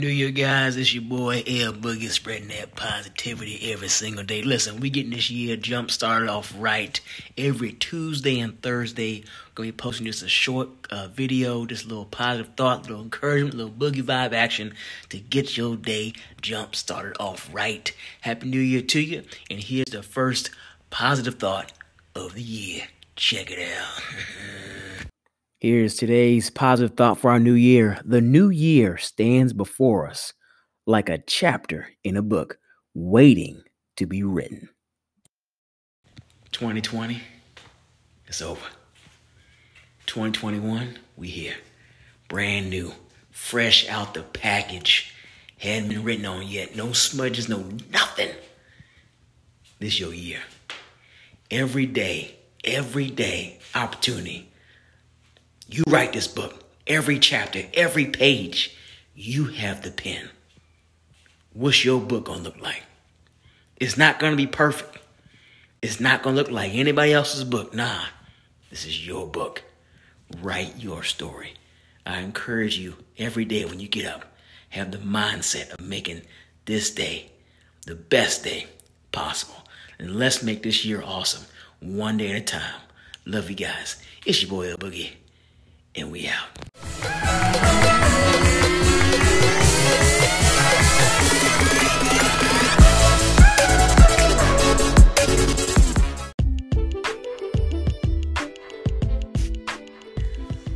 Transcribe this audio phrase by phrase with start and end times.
[0.00, 0.78] New Year, guys.
[0.78, 4.40] It's your boy L Boogie spreading that positivity every single day.
[4.40, 6.98] Listen, we getting this year jump started off right.
[7.36, 12.06] Every Tuesday and Thursday, gonna be posting just a short uh, video, just a little
[12.06, 14.72] positive thought, little encouragement, little boogie vibe action
[15.10, 17.92] to get your day jump started off right.
[18.22, 20.50] Happy New Year to you, and here's the first
[20.88, 21.72] positive thought
[22.14, 22.84] of the year.
[23.16, 24.02] Check it out.
[25.60, 28.00] Here's today's positive thought for our new year.
[28.02, 30.32] The new year stands before us
[30.86, 32.56] like a chapter in a book
[32.94, 33.62] waiting
[33.98, 34.70] to be written.
[36.52, 37.20] 2020,
[38.26, 38.64] it's over.
[40.06, 41.56] 2021, we here.
[42.26, 42.94] Brand new,
[43.30, 45.14] fresh out the package.
[45.58, 46.74] Hadn't been written on yet.
[46.74, 48.30] No smudges, no nothing.
[49.78, 50.40] This your year.
[51.50, 54.49] Every day, every day, opportunity
[55.70, 58.76] you write this book, every chapter, every page,
[59.14, 60.30] you have the pen.
[61.52, 62.82] What's your book to look like?
[63.76, 64.98] It's not to be perfect.
[65.82, 67.74] It's not to look like anybody else's book.
[67.74, 68.04] Nah,
[68.68, 69.62] this is your book.
[70.42, 71.54] Write your story.
[72.04, 74.24] I encourage you every day when you get up,
[74.70, 76.22] have the mindset of making
[76.64, 77.30] this day
[77.86, 78.66] the best day
[79.12, 79.66] possible.
[79.98, 81.46] And let's make this year awesome,
[81.80, 82.80] one day at a time.
[83.24, 84.02] Love you guys.
[84.26, 85.12] It's your boy, L Boogie
[85.96, 86.48] and we out.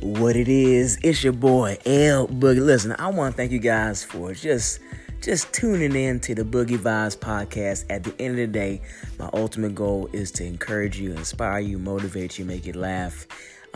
[0.00, 2.64] What it is, it's your boy L Boogie.
[2.64, 4.80] Listen, I want to thank you guys for just
[5.20, 7.84] just tuning in to the Boogie Vibes podcast.
[7.90, 8.80] At the end of the day,
[9.18, 13.26] my ultimate goal is to encourage you, inspire you, motivate you, make you laugh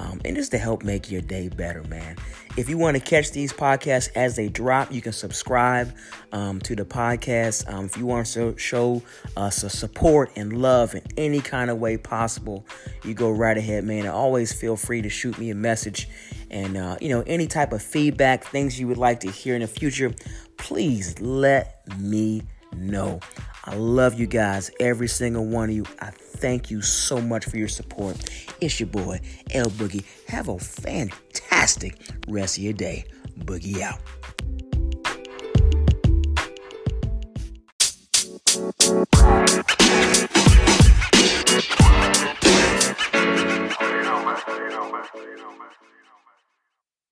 [0.00, 2.16] um, and just to help make your day better, man.
[2.56, 5.94] If you want to catch these podcasts as they drop, you can subscribe
[6.32, 7.70] um, to the podcast.
[7.70, 9.02] Um, if you want to show
[9.36, 12.66] us a support and love in any kind of way possible,
[13.04, 14.00] you go right ahead, man.
[14.00, 16.08] And always feel free to shoot me a message
[16.50, 19.60] and, uh, you know, any type of feedback, things you would like to hear in
[19.60, 20.14] the future,
[20.56, 22.42] please let me
[22.74, 23.20] know.
[23.64, 25.84] I love you guys, every single one of you.
[26.00, 28.16] I thank you so much for your support.
[28.60, 29.20] It's your boy,
[29.52, 30.04] L Boogie.
[30.28, 33.04] Have a fantastic rest of your day.
[33.38, 34.00] Boogie out.